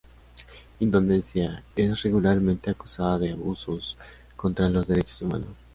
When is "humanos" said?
5.21-5.57